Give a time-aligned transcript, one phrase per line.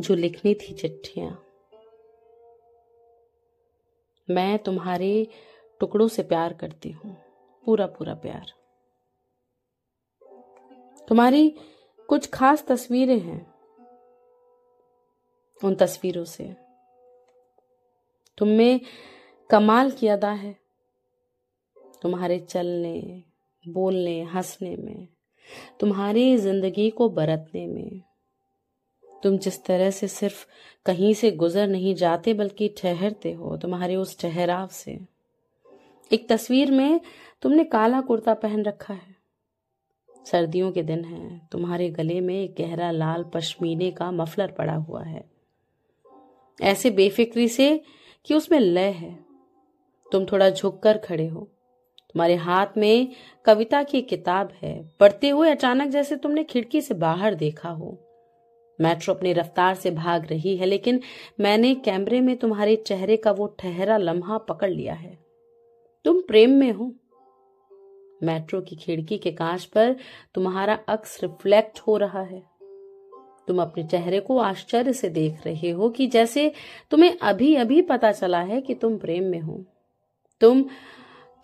[0.00, 1.44] जो लिखनी थी चिट्ठियाँ।
[4.28, 5.28] मैं तुम्हारे
[5.80, 7.16] टुकड़ों से प्यार करती हूँ
[7.64, 8.52] पूरा पूरा प्यार।
[11.08, 11.48] तुम्हारी
[12.08, 13.54] कुछ खास तस्वीरें हैं
[15.62, 16.56] उन तस्वीरों से।
[18.38, 18.80] तुम में
[19.50, 20.56] कमाल की अदा है।
[22.02, 23.22] तुम्हारे चलने,
[23.68, 25.08] बोलने, हंसने में,
[25.80, 28.07] तुम्हारी ज़िंदगी को बरतने में
[29.22, 30.46] तुम जिस तरह से सिर्फ़
[30.86, 34.98] कहीं से गुजर नहीं जाते, बल्कि ठहरते हो तुम्हारे उस ठहराव से।
[36.12, 37.00] एक तस्वीर में
[37.42, 39.16] तुमने काला कुर्ता पहन रखा है।
[40.26, 45.02] सर्दियों के दिन है, तुम्हारे गले में एक गहरा लाल पश्मीने का मफलर पड़ा हुआ
[45.02, 45.30] है।
[46.62, 47.82] ऐसे बेफिक्री से
[48.24, 49.18] कि उसमें लय है।
[50.12, 51.40] तुम थोड़ा झुककर खड़े हो।
[52.08, 53.08] तुम्हारे हाथ में
[53.44, 58.07] कविता की किताब है। पढ़ते हुए अचानक जैसे तुमने खिड़की से बाहर देखा हो।
[58.80, 61.00] मेट्रो अपनी रफ्तार से भाग रही है, लेकिन
[61.40, 65.18] मैंने कैमरे में तुम्हारे चेहरे का वो ठहरा लम्हा पकड़ लिया है।
[66.04, 66.94] तुम प्रेम में हो।
[68.22, 69.96] मेट्रो की खिड़की के कांच पर
[70.34, 72.42] तुम्हारा अक्स रिफ्लेक्ट हो रहा है।
[73.48, 76.52] तुम अपने चेहरे को आश्चर्य से देख रहे हो कि जैसे
[76.90, 79.64] तुम्हें अभी अभी पता चला है कि तुम प्रेम में हो।
[80.40, 80.64] तुम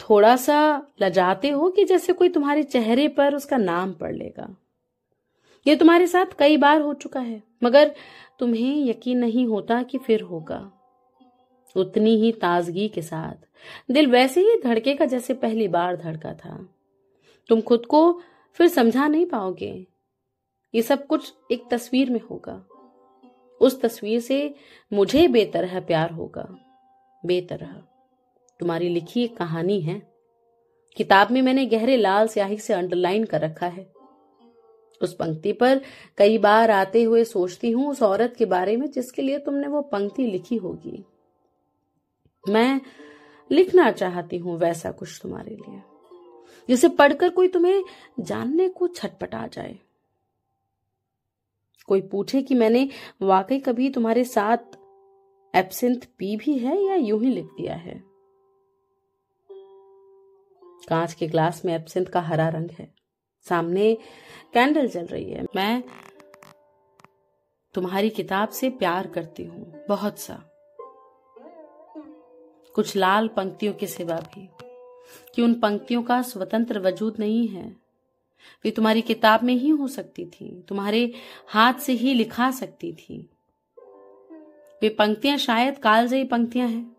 [0.01, 4.57] थोड़ा सा लजाते हो कि जैसे कोई तुम्हारे चेहरे पर उसका नाम पढ़ लेगा।
[5.67, 7.95] ये तुम्हारे साथ कई बार हो चुका है, मगर
[8.39, 10.73] तुम्हें यकीन नहीं होता कि फिर होगा।
[11.77, 13.47] उतनी ही ताजगी के साथ,
[13.91, 16.69] दिल वैसे ही धड़केगा जैसे पहली बार धड़का था।
[17.49, 18.21] तुम खुद को
[18.53, 19.87] फिर समझा नहीं पाओगे।
[20.75, 22.67] ये सब कुछ एक तस्वीर में होगा।
[23.61, 24.55] उस तस्वीर से
[24.93, 26.59] मुझे बेतरह प्यार होगा।
[27.27, 27.83] बेतरह।
[28.61, 30.15] तुम्हारी लिखी एक कहानी है।
[30.97, 33.94] किताब में मैंने गहरे लाल स्याही से अंडरलाइन कर रखा है।
[35.01, 35.81] उस पंक्ति पर
[36.19, 39.81] कई बार आते हुए सोचती हूँ उस औरत के बारे में जिसके लिए तुमने वो
[39.83, 41.05] पंक्ति लिखी होगी।
[42.45, 42.81] मैं
[43.51, 45.81] लिखना चाहती हूँ वैसा कुछ तुम्हारे लिए,
[46.69, 47.83] जिसे पढ़कर कोई तुम्हें
[48.21, 49.79] जानने को छटपटा जाए।
[51.89, 52.89] कोई पूछे कि मैंने
[53.23, 54.77] वाकई कभी तुम्हारे साथ
[55.55, 58.03] एब्सिंथ पी भी है या यूँ ही लिख दिया है?
[60.89, 62.93] कांच के ग्लास में एब्सिंथ का हरा रंग है।
[63.47, 63.95] सामने
[64.55, 65.83] कैंडल जल रही है। मैं
[67.75, 70.35] तुम्हारी किताब से प्यार करती हूँ, बहुत सा।
[72.75, 74.49] कुछ लाल पंक्तियों के सिवा भी,
[75.35, 77.65] कि उन पंक्तियों का स्वतंत्र वजूद नहीं है।
[78.65, 81.13] वे तुम्हारी किताब में ही हो सकती थी, तुम्हारे
[81.49, 83.19] हाथ से ही लिखा सकती थी।
[84.83, 86.97] वे पंक्तियाँ शायद कालजयी पंक्तियाँ हैं।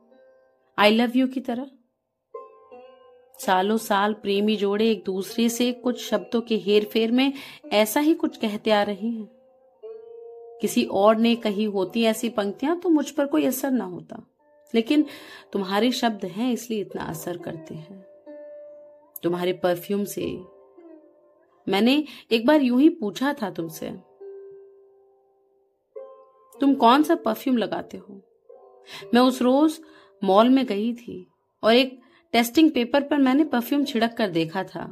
[0.77, 1.67] आई लव यू की तरह।
[3.39, 7.33] सालों साल प्रेमी जोड़े एक दूसरे से कुछ शब्दों के हेर फेर में
[7.73, 9.29] ऐसा ही कुछ कहते आ रहे हैं।
[10.61, 14.21] किसी और ने कही होती ऐसी पंक्तियाँ तो मुझ पर कोई असर ना होता।
[14.73, 15.05] लेकिन
[15.53, 18.01] तुम्हारे शब्द हैं, इसलिए इतना असर करते हैं।
[19.23, 20.25] तुम्हारे परफ्यूम से।
[21.67, 23.89] मैंने एक बार यूँ ही पूछा था तुमसे,
[26.55, 28.21] तुम कौन सा परफ्यूम लगाते हो?
[29.13, 29.79] मैं उस रोज
[30.23, 31.27] मॉल में गई थी
[31.63, 31.99] और एक
[32.35, 34.83] टेस्टिंग पेपर पर मैंने परफ्यूम छिड़क कर देखा था,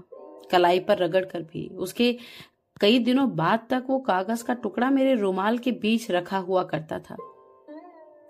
[0.52, 2.12] कलाई पर रगड़ कर भी। उसके
[2.81, 7.00] कई दिनों बाद तक वो कागज़ का टुकड़ा मेरे रुमाल के बीच रखा हुआ करता
[7.00, 7.18] था।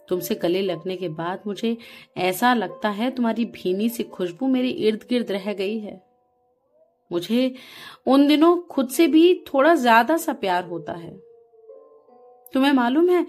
[0.10, 1.78] तुमसे गले लगने के बाद मुझे
[2.20, 6.02] ऐसा लगता है तुम्हारी भीनी सी खुशबू मेरे इर्द गिर्द रह गई है।
[7.12, 7.54] मुझे
[8.08, 11.16] उन दिनों खुद से भी थोड़ा ज़्यादा सा प्यार होता है।
[12.54, 13.26] तुम्हें मालूम है?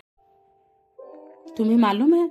[1.56, 2.30] तुम्हें मालूम है?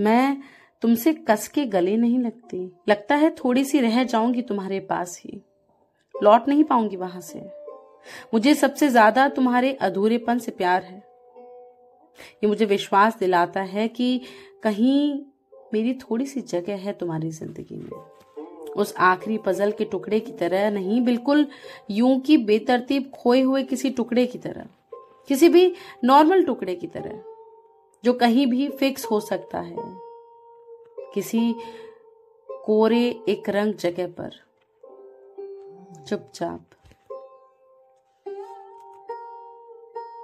[0.00, 0.42] मैं
[0.84, 2.58] तुमसे कस के गले नहीं लगती।
[2.88, 5.40] लगता है थोड़ी सी रह जाऊँगी तुम्हारे पास ही।
[6.14, 7.40] लौट नहीं पाऊँगी वहाँ से।
[8.34, 10.98] मुझे सबसे ज़्यादा तुम्हारे अधूरेपन से प्यार है।
[12.18, 14.20] ये मुझे विश्वास दिलाता है कि
[14.62, 15.20] कहीं
[15.74, 20.70] मेरी थोड़ी सी जगह है तुम्हारी ज़िंदगी में। उस आखिरी पजल के टुकड़े की तरह
[20.70, 21.46] नहीं, बिल्कुल
[21.90, 24.66] यूँ की बेतरतीब खोए हुए किसी टुकड़े की तरह।
[25.28, 25.72] किसी भी
[26.04, 27.22] नॉर्मल टुकड़े की तरह,
[28.04, 30.03] जो कहीं भी फिक्स हो सकता है।
[31.14, 31.54] किसी
[32.64, 34.30] कोरे एक रंग जगह पर।
[36.08, 36.60] चुपचाप।